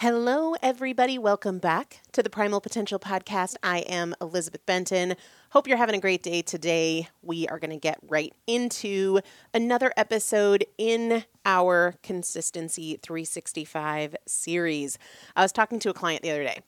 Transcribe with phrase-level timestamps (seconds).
[0.00, 1.18] Hello, everybody.
[1.18, 3.56] Welcome back to the Primal Potential Podcast.
[3.64, 5.16] I am Elizabeth Benton.
[5.50, 7.08] Hope you're having a great day today.
[7.20, 9.18] We are going to get right into
[9.52, 14.98] another episode in our Consistency 365 series.
[15.34, 16.60] I was talking to a client the other day,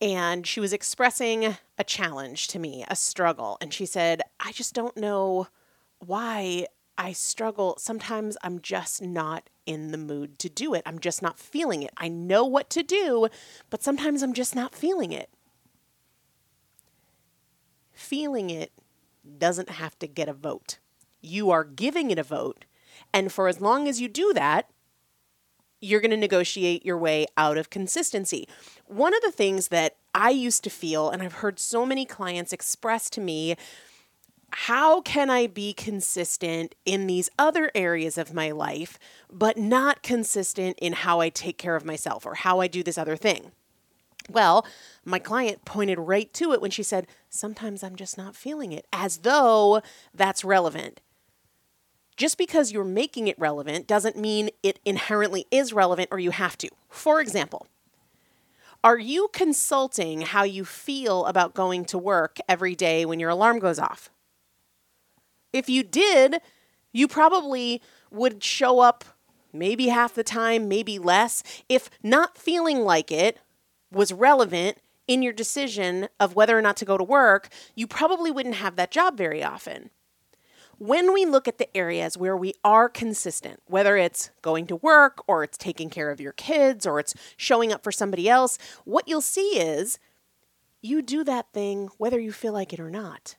[0.00, 3.58] and she was expressing a challenge to me, a struggle.
[3.60, 5.48] And she said, I just don't know
[5.98, 6.66] why
[7.00, 7.76] I struggle.
[7.78, 10.82] Sometimes I'm just not in the mood to do it.
[10.84, 11.92] I'm just not feeling it.
[11.96, 13.28] I know what to do,
[13.70, 15.30] but sometimes I'm just not feeling it
[18.00, 18.72] feeling it
[19.38, 20.78] doesn't have to get a vote.
[21.20, 22.64] You are giving it a vote.
[23.12, 24.70] And for as long as you do that,
[25.80, 28.48] you're going to negotiate your way out of consistency.
[28.86, 32.52] One of the things that I used to feel, and I've heard so many clients
[32.52, 33.56] express to me,
[34.52, 38.98] how can I be consistent in these other areas of my life,
[39.30, 42.98] but not consistent in how I take care of myself or how I do this
[42.98, 43.52] other thing?
[44.28, 44.66] Well,
[45.04, 48.86] my client pointed right to it when she said, Sometimes I'm just not feeling it,
[48.92, 49.82] as though
[50.14, 51.00] that's relevant.
[52.16, 56.58] Just because you're making it relevant doesn't mean it inherently is relevant or you have
[56.58, 56.68] to.
[56.88, 57.66] For example,
[58.84, 63.58] are you consulting how you feel about going to work every day when your alarm
[63.58, 64.10] goes off?
[65.52, 66.40] If you did,
[66.92, 69.04] you probably would show up
[69.52, 71.42] maybe half the time, maybe less.
[71.68, 73.38] If not feeling like it
[73.90, 78.30] was relevant in your decision of whether or not to go to work, you probably
[78.30, 79.90] wouldn't have that job very often.
[80.78, 85.22] When we look at the areas where we are consistent, whether it's going to work
[85.26, 89.06] or it's taking care of your kids or it's showing up for somebody else, what
[89.06, 89.98] you'll see is
[90.80, 93.36] you do that thing whether you feel like it or not.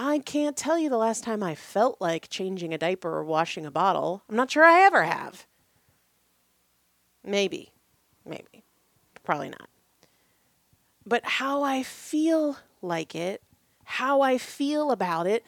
[0.00, 3.66] I can't tell you the last time I felt like changing a diaper or washing
[3.66, 4.22] a bottle.
[4.28, 5.44] I'm not sure I ever have.
[7.24, 7.72] Maybe.
[8.24, 8.62] Maybe.
[9.24, 9.68] Probably not.
[11.04, 13.42] But how I feel like it,
[13.82, 15.44] how I feel about it,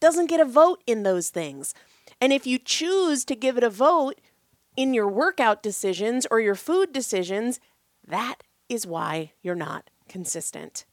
[0.00, 1.72] doesn't get a vote in those things.
[2.20, 4.20] And if you choose to give it a vote
[4.76, 7.60] in your workout decisions or your food decisions,
[8.04, 10.86] that is why you're not consistent.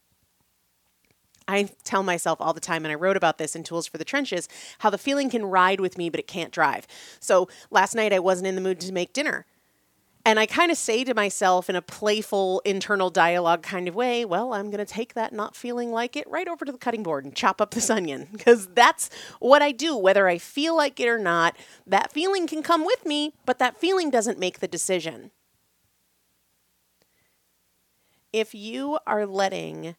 [1.46, 4.04] I tell myself all the time, and I wrote about this in Tools for the
[4.04, 4.48] Trenches,
[4.78, 6.86] how the feeling can ride with me, but it can't drive.
[7.20, 9.46] So last night I wasn't in the mood to make dinner.
[10.26, 14.24] And I kind of say to myself in a playful internal dialogue kind of way,
[14.24, 17.02] well, I'm going to take that not feeling like it right over to the cutting
[17.02, 20.98] board and chop up this onion because that's what I do, whether I feel like
[20.98, 21.54] it or not.
[21.86, 25.30] That feeling can come with me, but that feeling doesn't make the decision.
[28.32, 29.94] If you are letting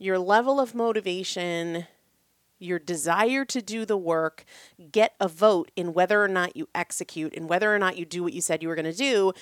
[0.00, 1.86] your level of motivation,
[2.58, 4.44] your desire to do the work,
[4.90, 8.22] get a vote in whether or not you execute and whether or not you do
[8.22, 9.32] what you said you were going to do,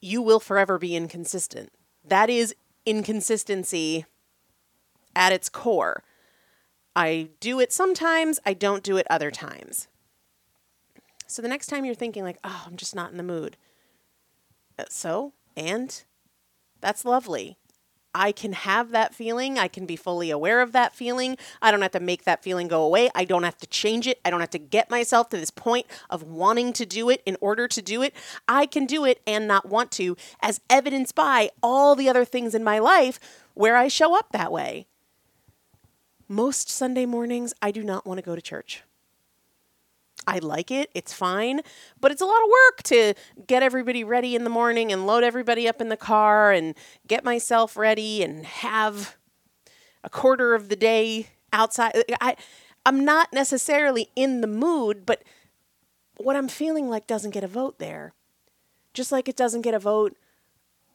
[0.00, 1.72] you will forever be inconsistent.
[2.04, 2.54] That is
[2.84, 4.06] inconsistency
[5.14, 6.02] at its core.
[6.96, 9.86] I do it sometimes, I don't do it other times.
[11.28, 13.56] So the next time you're thinking, like, oh, I'm just not in the mood.
[14.78, 16.02] Uh, so, and
[16.80, 17.56] that's lovely.
[18.14, 19.58] I can have that feeling.
[19.58, 21.38] I can be fully aware of that feeling.
[21.60, 23.10] I don't have to make that feeling go away.
[23.14, 24.20] I don't have to change it.
[24.24, 27.36] I don't have to get myself to this point of wanting to do it in
[27.40, 28.14] order to do it.
[28.46, 32.54] I can do it and not want to, as evidenced by all the other things
[32.54, 33.18] in my life
[33.54, 34.86] where I show up that way.
[36.28, 38.82] Most Sunday mornings, I do not want to go to church.
[40.26, 40.90] I like it.
[40.94, 41.60] It's fine,
[42.00, 43.14] but it's a lot of work to
[43.46, 46.74] get everybody ready in the morning and load everybody up in the car and
[47.06, 49.16] get myself ready and have
[50.04, 51.92] a quarter of the day outside.
[52.20, 52.36] I
[52.84, 55.22] I'm not necessarily in the mood, but
[56.16, 58.12] what I'm feeling like doesn't get a vote there.
[58.94, 60.16] Just like it doesn't get a vote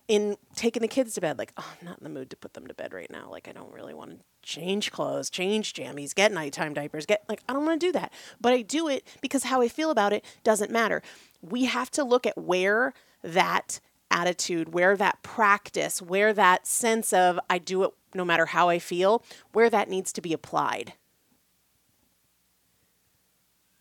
[0.07, 1.37] in taking the kids to bed.
[1.37, 3.29] Like, oh, I'm not in the mood to put them to bed right now.
[3.29, 7.41] Like, I don't really want to change clothes, change jammies, get nighttime diapers, get like,
[7.47, 8.13] I don't want to do that.
[8.39, 11.01] But I do it because how I feel about it doesn't matter.
[11.41, 17.39] We have to look at where that attitude, where that practice, where that sense of
[17.49, 20.93] I do it no matter how I feel, where that needs to be applied.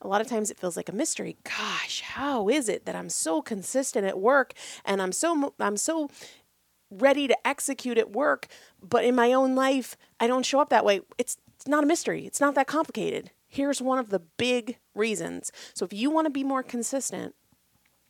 [0.02, 1.36] A lot of times it feels like a mystery.
[1.44, 4.52] Gosh, how is it that I'm so consistent at work
[4.84, 6.10] and I'm so I'm so
[6.90, 8.46] ready to execute at work,
[8.82, 11.00] but in my own life, I don't show up that way.
[11.18, 13.30] It's, it's not a mystery, it's not that complicated.
[13.48, 15.50] Here's one of the big reasons.
[15.72, 17.34] So, if you want to be more consistent,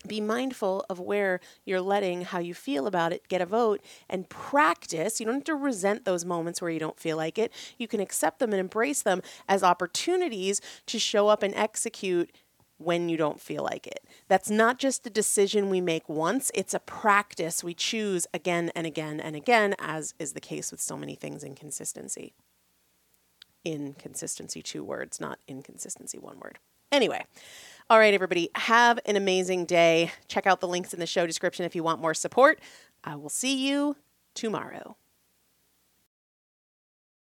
[0.06, 4.28] be mindful of where you're letting how you feel about it get a vote and
[4.28, 5.20] practice.
[5.20, 7.52] You don't have to resent those moments where you don't feel like it.
[7.78, 12.30] You can accept them and embrace them as opportunities to show up and execute
[12.78, 14.04] when you don't feel like it.
[14.28, 18.86] That's not just a decision we make once, it's a practice we choose again and
[18.86, 22.34] again and again, as is the case with so many things in consistency.
[23.64, 26.58] Inconsistency, two words, not inconsistency, one word.
[26.92, 27.24] Anyway,
[27.88, 30.10] all right, everybody, have an amazing day.
[30.26, 32.60] Check out the links in the show description if you want more support.
[33.04, 33.96] I will see you
[34.34, 34.96] tomorrow.